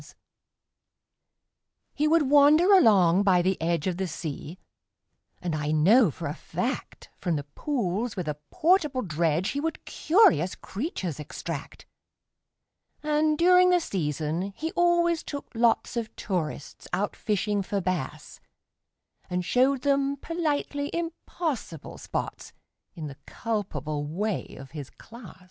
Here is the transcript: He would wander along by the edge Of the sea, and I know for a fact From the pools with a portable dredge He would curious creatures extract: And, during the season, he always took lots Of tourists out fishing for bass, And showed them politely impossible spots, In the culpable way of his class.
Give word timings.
He 1.93 2.07
would 2.07 2.27
wander 2.31 2.73
along 2.73 3.21
by 3.21 3.43
the 3.43 3.61
edge 3.61 3.85
Of 3.85 3.97
the 3.97 4.07
sea, 4.07 4.57
and 5.39 5.53
I 5.53 5.69
know 5.69 6.09
for 6.09 6.25
a 6.27 6.33
fact 6.33 7.11
From 7.19 7.35
the 7.35 7.43
pools 7.43 8.15
with 8.15 8.27
a 8.27 8.37
portable 8.49 9.03
dredge 9.03 9.49
He 9.49 9.59
would 9.59 9.85
curious 9.85 10.55
creatures 10.55 11.19
extract: 11.19 11.85
And, 13.03 13.37
during 13.37 13.69
the 13.69 13.79
season, 13.79 14.53
he 14.57 14.71
always 14.71 15.21
took 15.21 15.51
lots 15.53 15.95
Of 15.95 16.15
tourists 16.15 16.87
out 16.93 17.15
fishing 17.15 17.61
for 17.61 17.79
bass, 17.79 18.39
And 19.29 19.45
showed 19.45 19.83
them 19.83 20.17
politely 20.17 20.89
impossible 20.95 21.99
spots, 21.99 22.53
In 22.95 23.05
the 23.05 23.17
culpable 23.27 24.03
way 24.07 24.55
of 24.55 24.71
his 24.71 24.89
class. 24.89 25.37